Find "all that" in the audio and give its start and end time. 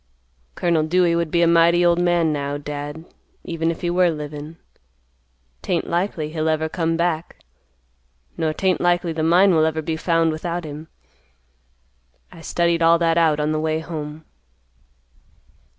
12.81-13.19